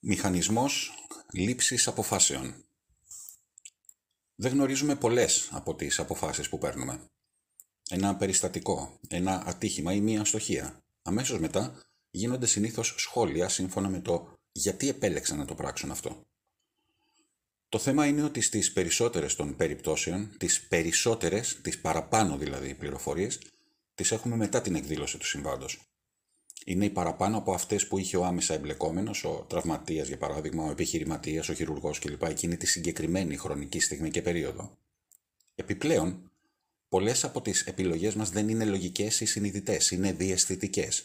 Μηχανισμός 0.00 0.92
λήψης 1.32 1.88
αποφάσεων. 1.88 2.64
Δεν 4.34 4.52
γνωρίζουμε 4.52 4.96
πολλές 4.96 5.48
από 5.52 5.74
τις 5.74 5.98
αποφάσεις 5.98 6.48
που 6.48 6.58
παίρνουμε. 6.58 7.00
Ένα 7.88 8.16
περιστατικό, 8.16 9.00
ένα 9.08 9.42
ατύχημα 9.46 9.92
ή 9.92 10.00
μία 10.00 10.20
αστοχία. 10.20 10.82
Αμέσως 11.02 11.38
μετά 11.38 11.82
γίνονται 12.10 12.46
συνήθως 12.46 12.94
σχόλια 12.96 13.48
σύμφωνα 13.48 13.88
με 13.88 14.00
το 14.00 14.38
γιατί 14.52 14.88
επέλεξαν 14.88 15.38
να 15.38 15.44
το 15.44 15.54
πράξουν 15.54 15.90
αυτό. 15.90 16.26
Το 17.68 17.78
θέμα 17.78 18.06
είναι 18.06 18.22
ότι 18.22 18.40
στις 18.40 18.72
περισσότερες 18.72 19.34
των 19.34 19.56
περιπτώσεων, 19.56 20.36
τις 20.38 20.66
περισσότερες, 20.66 21.60
τις 21.60 21.80
παραπάνω 21.80 22.36
δηλαδή 22.36 22.74
πληροφορίες, 22.74 23.40
τις 23.94 24.12
έχουμε 24.12 24.36
μετά 24.36 24.60
την 24.60 24.74
εκδήλωση 24.74 25.18
του 25.18 25.26
συμβάντος 25.26 25.87
είναι 26.64 26.84
οι 26.84 26.90
παραπάνω 26.90 27.36
από 27.36 27.52
αυτές 27.52 27.86
που 27.86 27.98
είχε 27.98 28.16
ο 28.16 28.24
άμεσα 28.24 28.54
εμπλεκόμενος, 28.54 29.24
ο 29.24 29.46
τραυματίας 29.48 30.08
για 30.08 30.18
παράδειγμα, 30.18 30.64
ο 30.64 30.70
επιχειρηματίας, 30.70 31.48
ο 31.48 31.52
χειρουργός 31.52 31.98
κλπ. 31.98 32.22
εκείνη 32.22 32.56
τη 32.56 32.66
συγκεκριμένη 32.66 33.36
χρονική 33.36 33.80
στιγμή 33.80 34.10
και 34.10 34.22
περίοδο. 34.22 34.78
Επιπλέον, 35.54 36.30
πολλές 36.88 37.24
από 37.24 37.40
τις 37.40 37.66
επιλογές 37.66 38.14
μας 38.14 38.30
δεν 38.30 38.48
είναι 38.48 38.64
λογικές 38.64 39.20
ή 39.20 39.24
συνειδητές, 39.24 39.90
είναι 39.90 40.12
διαισθητικές. 40.12 41.04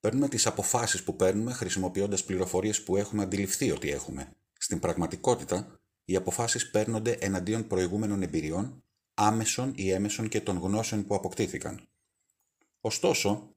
Παίρνουμε 0.00 0.28
τις 0.28 0.46
αποφάσεις 0.46 1.02
που 1.02 1.16
παίρνουμε 1.16 1.52
χρησιμοποιώντας 1.52 2.24
πληροφορίες 2.24 2.82
που 2.82 2.96
έχουμε 2.96 3.22
αντιληφθεί 3.22 3.70
ότι 3.70 3.90
έχουμε. 3.90 4.32
Στην 4.58 4.78
πραγματικότητα, 4.78 5.80
οι 6.04 6.16
αποφάσεις 6.16 6.70
παίρνονται 6.70 7.10
εναντίον 7.10 7.66
προηγούμενων 7.66 8.22
εμπειριών, 8.22 8.84
άμεσων 9.14 9.72
ή 9.76 9.90
έμεσων 9.90 10.28
και 10.28 10.40
των 10.40 10.58
γνώσεων 10.58 11.06
που 11.06 11.14
αποκτήθηκαν. 11.14 11.88
Ωστόσο, 12.80 13.53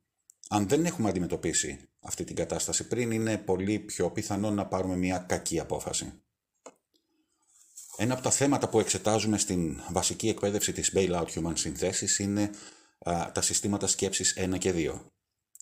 αν 0.50 0.68
δεν 0.68 0.86
έχουμε 0.86 1.10
αντιμετωπίσει 1.10 1.90
αυτή 2.00 2.24
την 2.24 2.36
κατάσταση 2.36 2.88
πριν, 2.88 3.12
είναι 3.12 3.38
πολύ 3.38 3.80
πιο 3.80 4.12
πιθανό 4.12 4.52
να 4.52 4.66
πάρουμε 4.66 4.96
μια 4.96 5.18
κακή 5.18 5.60
απόφαση. 5.60 6.14
Ένα 7.98 8.14
από 8.14 8.24
τα 8.24 8.32
θέματα 8.32 8.70
που 8.70 8.80
εξετάζουμε 8.80 9.38
στην 9.38 9.82
βασική 9.92 10.30
εκπαίδευση 10.30 10.72
της 10.72 10.92
Bailout 10.96 11.26
Human 11.26 11.54
Synthesis 11.54 12.20
είναι 12.20 12.50
τα 13.32 13.42
συστήματα 13.42 13.88
σκέψης 13.88 14.38
1 14.38 14.58
και 14.58 14.74
2. 14.76 15.00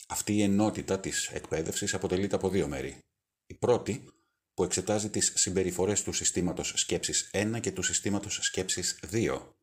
Αυτή 0.07 0.33
η 0.33 0.41
ενότητα 0.41 0.99
της 0.99 1.27
εκπαίδευσης 1.27 1.93
αποτελείται 1.93 2.35
από 2.35 2.49
δύο 2.49 2.67
μέρη. 2.67 2.97
Η 3.45 3.53
πρώτη, 3.53 4.05
που 4.53 4.63
εξετάζει 4.63 5.09
τις 5.09 5.31
συμπεριφορές 5.35 6.03
του 6.03 6.13
συστήματος 6.13 6.73
σκέψης 6.75 7.29
1 7.33 7.59
και 7.59 7.71
του 7.71 7.81
συστήματος 7.81 8.39
σκέψης 8.41 8.99
2. 9.11 9.55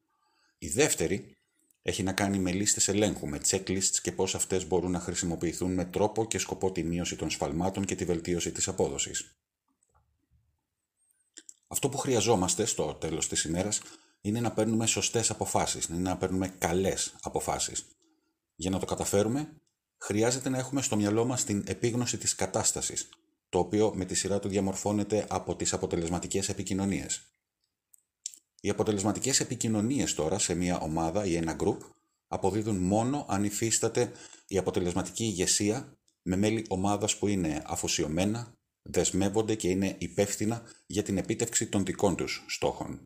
Η 0.59 0.69
δεύτερη, 0.69 1.37
έχει 1.83 2.03
να 2.03 2.13
κάνει 2.13 2.39
με 2.39 2.53
λίστες 2.53 2.89
ελέγχου, 2.89 3.29
με 3.29 3.41
checklists 3.47 3.97
και 4.03 4.13
πώς 4.13 4.35
αυτές 4.35 4.67
μπορούν 4.67 4.91
να 4.91 5.01
χρησιμοποιηθούν 5.01 5.75
με 5.75 5.85
τρόπο 5.85 6.27
και 6.27 6.39
σκοπό 6.39 6.73
τη 6.73 6.83
μείωση 6.83 7.17
των 7.17 7.31
σφαλμάτων 7.31 7.85
και 7.85 7.95
τη 7.95 8.05
βελτίωση 8.05 8.53
της 8.53 8.69
απόδοσης. 8.69 9.37
Αυτό 11.67 11.89
που 11.89 11.99
χρειαζόμαστε 11.99 12.65
στο 12.65 12.95
τέλος 12.95 13.29
της 13.29 13.45
ημέρας 13.45 13.81
είναι 14.21 14.41
να 14.41 14.53
παίρνουμε 14.53 14.87
σωστές 14.87 15.31
αποφάσεις, 15.31 15.85
είναι 15.85 15.99
να 15.99 16.17
παίρνουμε 16.17 16.49
καλές 16.49 17.15
αποφάσεις. 17.23 17.85
Για 18.55 18.71
να 18.71 18.79
το 18.79 18.87
καταφέρουμε, 18.87 19.53
χρειάζεται 19.99 20.49
να 20.49 20.59
έχουμε 20.59 20.83
στο 20.83 20.97
μυαλό 20.97 21.25
μας 21.25 21.45
την 21.45 21.65
επίγνωση 21.67 22.19
της 22.19 22.35
κατάστασης, 22.35 23.09
το 23.49 23.59
οποίο 23.59 23.93
με 23.95 24.05
τη 24.05 24.15
σειρά 24.15 24.39
του 24.39 24.49
διαμορφώνεται 24.49 25.27
από 25.29 25.57
τις 25.57 25.73
αποτελεσματικές 25.73 26.49
επικοινωνίες. 26.49 27.33
Οι 28.65 28.69
αποτελεσματικές 28.69 29.41
επικοινωνίες 29.41 30.15
τώρα 30.15 30.39
σε 30.39 30.55
μια 30.55 30.79
ομάδα 30.79 31.25
ή 31.25 31.37
ένα 31.37 31.57
group 31.61 31.79
αποδίδουν 32.29 32.77
μόνο 32.77 33.27
αν 33.29 33.45
υφίσταται 33.45 34.13
η 34.47 34.59
αποτελεσματική 34.59 35.25
ηγεσία 35.25 35.97
με 36.23 36.37
μέλη 36.37 36.67
ομάδας 36.69 37.19
που 37.19 37.27
είναι 37.27 37.63
αφοσιωμένα, 37.67 38.53
δεσμεύονται 38.83 39.55
και 39.55 39.69
είναι 39.69 39.97
υπεύθυνα 39.99 40.63
για 40.87 41.03
την 41.03 41.19
επίτευξη 41.19 41.69
των 41.69 41.85
δικών 41.85 42.17
τους 42.17 42.45
στόχων. 42.49 43.03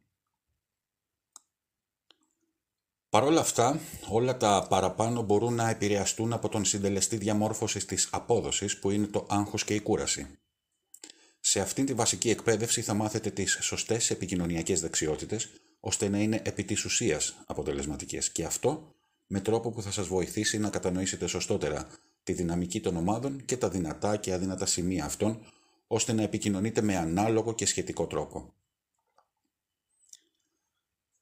Παρ' 3.09 3.25
όλα 3.25 3.41
αυτά, 3.41 3.81
όλα 4.09 4.37
τα 4.37 4.67
παραπάνω 4.69 5.23
μπορούν 5.23 5.55
να 5.55 5.69
επηρεαστούν 5.69 6.33
από 6.33 6.49
τον 6.49 6.65
συντελεστή 6.65 7.17
διαμόρφωσης 7.17 7.85
της 7.85 8.09
απόδοσης 8.13 8.79
που 8.79 8.91
είναι 8.91 9.07
το 9.07 9.27
άγχος 9.29 9.65
και 9.65 9.75
η 9.75 9.81
κούραση. 9.81 10.39
Σε 11.57 11.63
αυτήν 11.63 11.87
τη 11.87 11.95
βασική 11.95 12.31
εκπαίδευση 12.31 12.83
θα 12.83 12.95
μάθετε 12.95 13.31
τις 13.31 13.59
σωστές 13.61 14.11
επικοινωνιακές 14.11 14.81
δεξιότητες, 14.81 15.49
ώστε 15.81 16.09
να 16.09 16.19
είναι 16.19 16.43
επί 16.45 16.65
της 16.65 16.85
ουσίας 16.85 17.37
αποτελεσματικές. 17.47 18.31
Και 18.31 18.45
αυτό 18.45 18.95
με 19.27 19.41
τρόπο 19.41 19.71
που 19.71 19.83
θα 19.83 19.91
σας 19.91 20.07
βοηθήσει 20.07 20.59
να 20.59 20.71
κατανοήσετε 20.71 21.27
σωστότερα 21.27 21.89
τη 22.23 22.33
δυναμική 22.33 22.81
των 22.81 22.97
ομάδων 22.97 23.45
και 23.45 23.57
τα 23.57 23.69
δυνατά 23.69 24.17
και 24.17 24.33
αδύνατα 24.33 24.67
σημεία 24.67 25.05
αυτών, 25.05 25.47
ώστε 25.87 26.13
να 26.13 26.23
επικοινωνείτε 26.23 26.81
με 26.81 26.97
ανάλογο 26.97 27.55
και 27.55 27.67
σχετικό 27.67 28.07
τρόπο. 28.07 28.55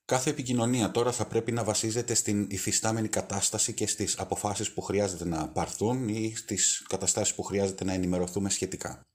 Κάθε 0.05 0.31
επικοινωνία 0.31 0.91
τώρα 0.91 1.12
θα 1.12 1.27
πρέπει 1.27 1.53
να 1.53 1.65
βασίζεται 1.65 2.15
στην 2.15 2.47
υφιστάμενη 2.50 3.09
κατάσταση 3.09 3.73
και 3.73 3.87
στις 3.87 4.19
αποφάσεις 4.19 4.73
που 4.73 4.83
χρειάζεται 4.83 5.25
να 5.25 5.49
πάρθουν 5.49 6.09
ή 6.09 6.34
στις 6.37 6.84
καταστάσεις 6.89 7.34
που 7.34 7.43
χρειάζεται 7.43 7.84
να 7.84 7.93
ενημερωθούμε 7.93 8.50
σχετικά. 8.50 9.06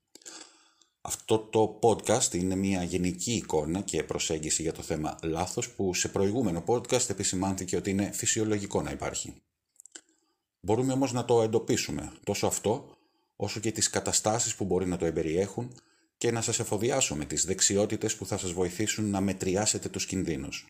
Αυτό 1.02 1.38
το 1.38 1.78
podcast 1.82 2.34
είναι 2.34 2.54
μια 2.54 2.82
γενική 2.82 3.32
εικόνα 3.32 3.80
και 3.80 4.04
προσέγγιση 4.04 4.62
για 4.62 4.72
το 4.72 4.82
θέμα 4.82 5.18
λάθος 5.22 5.70
που 5.70 5.94
σε 5.94 6.08
προηγούμενο 6.08 6.64
podcast 6.66 7.10
επισημάνθηκε 7.10 7.76
ότι 7.76 7.90
είναι 7.90 8.12
φυσιολογικό 8.12 8.82
να 8.82 8.90
υπάρχει. 8.90 9.34
Μπορούμε 10.60 10.92
όμως 10.92 11.12
να 11.12 11.24
το 11.24 11.42
εντοπίσουμε 11.42 12.12
τόσο 12.24 12.46
αυτό 12.46 12.96
όσο 13.36 13.60
και 13.60 13.72
τις 13.72 13.90
καταστάσεις 13.90 14.54
που 14.54 14.64
μπορεί 14.64 14.86
να 14.86 14.96
το 14.96 15.04
εμπεριέχουν 15.06 15.80
και 16.16 16.30
να 16.30 16.40
σας 16.40 16.58
εφοδιάσουμε 16.58 17.24
τις 17.24 17.44
δεξιότητες 17.44 18.16
που 18.16 18.26
θα 18.26 18.38
σας 18.38 18.52
βοηθήσουν 18.52 19.10
να 19.10 19.20
μετριάσετε 19.20 19.88
τους 19.88 20.06
κινδύνους. 20.06 20.66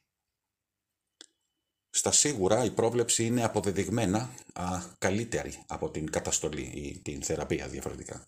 Στα 1.90 2.12
σίγουρα 2.12 2.64
η 2.64 2.70
πρόβλεψη 2.70 3.24
είναι 3.24 3.44
αποδεδειγμένα 3.44 4.30
α, 4.52 4.82
καλύτερη 4.98 5.62
από 5.66 5.90
την 5.90 6.10
καταστολή 6.10 6.62
ή 6.74 7.00
την 7.02 7.22
θεραπεία 7.22 7.68
διαφορετικά 7.68 8.26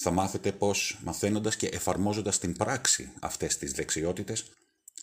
θα 0.00 0.10
μάθετε 0.10 0.52
πώς 0.52 0.98
μαθαίνοντας 1.04 1.56
και 1.56 1.66
εφαρμόζοντας 1.66 2.38
την 2.38 2.56
πράξη 2.56 3.12
αυτές 3.20 3.56
τις 3.56 3.72
δεξιότητες 3.72 4.50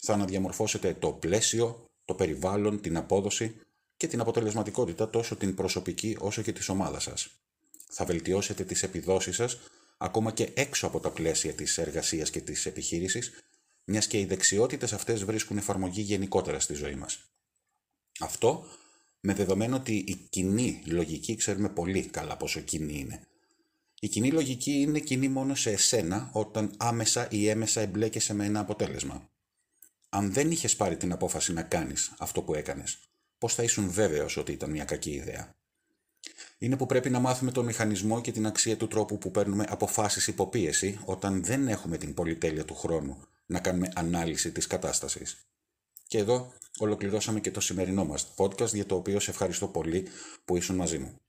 θα 0.02 0.14
αναδιαμορφώσετε 0.14 0.94
το 0.94 1.12
πλαίσιο, 1.12 1.86
το 2.06 2.14
περιβάλλον, 2.14 2.82
την 2.82 2.98
απόδοση 2.98 3.56
και 3.98 4.08
την 4.08 4.20
αποτελεσματικότητα 4.20 5.10
τόσο 5.10 5.36
την 5.36 5.56
προσωπική 5.56 6.18
όσο 6.20 6.42
και 6.42 6.52
της 6.52 6.70
ομάδας 6.70 7.04
σας. 7.04 7.30
Θα 7.90 8.06
βελτιώσετε 8.06 8.64
τις 8.64 8.84
επιδόσεις 8.84 9.36
σας 9.36 9.58
ακόμα 9.98 10.32
και 10.32 10.50
έξω 10.54 10.88
από 10.88 11.00
τα 11.00 11.10
πλαίσια 11.10 11.54
της 11.54 11.78
εργασίας 11.78 12.30
και 12.30 12.42
της 12.42 12.66
επιχείρησης, 12.66 13.32
μιας 13.84 14.08
και 14.08 14.20
οι 14.20 14.26
δεξιότητες 14.26 14.94
αυτές 14.94 15.24
βρίσκουν 15.24 15.58
εφαρμογή 15.58 16.02
γενικότερα 16.02 16.60
στη 16.60 16.74
ζωή 16.74 16.96
μας. 16.96 17.20
Αυτό 18.20 18.66
με 19.20 19.34
δεδομένο 19.34 19.76
ότι 19.76 19.96
η 20.08 20.16
κοινή 20.30 20.82
λογική 20.86 21.36
ξέρουμε 21.36 21.70
πολύ 21.70 22.06
καλά 22.06 22.38
πόσο 22.38 22.60
κοινή 22.60 23.00
είναι. 23.00 23.28
Η 24.06 24.08
κοινή 24.08 24.32
λογική 24.32 24.72
είναι 24.72 25.00
κοινή 25.00 25.28
μόνο 25.28 25.56
σε 25.56 25.72
εσένα 25.72 26.30
όταν 26.34 26.74
άμεσα 26.78 27.28
ή 27.32 27.48
έμεσα 27.48 27.82
εμπλέκεσαι 27.82 28.34
με 28.34 28.46
ένα 28.46 28.60
αποτέλεσμα. 28.60 29.30
Αν 30.10 30.34
δεν 30.34 30.52
είχες 30.52 30.76
πάρει 30.76 30.98
την 30.98 31.12
απόφαση 31.12 31.54
να 31.54 31.62
κάνεις 31.62 32.14
αυτό 32.18 32.42
που 32.42 32.54
έκανες, 32.54 32.98
πώς 33.38 33.54
θα 33.54 33.64
ήσουν 33.64 33.90
βέβαιος 33.90 34.38
ότι 34.38 34.52
ήταν 34.52 34.72
μια 34.72 34.86
κακή 34.86 35.12
ιδέα; 35.12 35.56
Είναι 36.58 36.78
που 36.78 36.86
πρέπει 36.86 37.10
να 37.10 37.20
μάθουμε 37.20 37.52
τον 37.52 37.66
μηχανισμό 37.66 38.22
και 38.22 38.32
την 38.32 38.46
αξία 38.46 38.78
του 38.78 38.88
τρόπου 38.88 39.18
που 39.18 39.32
παίρνουμε 39.32 39.66
αποφάσεις 39.70 40.28
υποπίεση 40.28 41.00
όταν 41.06 41.44
δεν 41.44 41.68
έχουμε 41.68 41.98
την 41.98 42.14
πολυτέλεια 42.14 42.66
του 42.66 42.76
χρόνου 42.76 43.18
να 43.46 43.60
κάνουμε 43.60 43.92
ανάλυση 43.96 44.52
της 44.52 44.68
κατάστασης. 44.68 45.46
Και 46.08 46.18
εδώ 46.18 46.54
ολοκληρώσαμε 46.78 47.40
και 47.40 47.52
το 47.52 47.60
σημερινό 47.60 48.06
μας 48.06 48.34
podcast 48.36 48.74
για 48.74 48.86
το 48.86 48.96
οποίο 48.96 49.20
σε 49.20 49.32
ευχαριστώ 49.32 49.68
πολύ 49.68 50.08
που 50.46 50.58
ήσουν 50.58 50.76
μαζί 50.76 51.00
μου. 51.00 51.20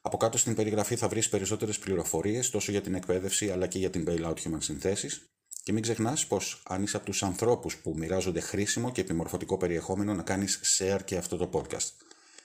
Από 0.00 0.16
κάτω 0.16 0.38
στην 0.38 0.54
περιγραφή 0.54 0.96
θα 0.96 1.08
βρεις 1.08 1.28
περισσότερες 1.28 1.78
πληροφορίες 1.78 2.50
τόσο 2.50 2.70
για 2.70 2.80
την 2.80 2.94
εκπαίδευση 2.94 3.50
αλλά 3.50 3.66
και 3.66 3.78
για 3.78 3.90
την 3.90 4.04
Bailout 4.08 4.34
Human 4.34 4.58
συνθέσεις 4.58 5.22
και 5.62 5.72
μην 5.72 5.82
ξεχνάς 5.82 6.26
πως 6.26 6.62
αν 6.68 6.82
είσαι 6.82 6.96
από 6.96 7.06
τους 7.06 7.22
ανθρώπους 7.22 7.76
που 7.76 7.94
μοιράζονται 7.96 8.40
χρήσιμο 8.40 8.92
και 8.92 9.00
επιμορφωτικό 9.00 9.56
περιεχόμενο 9.56 10.14
να 10.14 10.22
κάνεις 10.22 10.60
share 10.78 11.00
και 11.04 11.16
αυτό 11.16 11.36
το 11.36 11.50
podcast. 11.52 11.90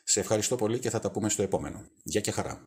Σε 0.03 0.19
ευχαριστώ 0.19 0.55
πολύ 0.55 0.79
και 0.79 0.89
θα 0.89 0.99
τα 0.99 1.11
πούμε 1.11 1.29
στο 1.29 1.43
επόμενο. 1.43 1.83
Γεια 2.03 2.21
και 2.21 2.31
χαρά. 2.31 2.61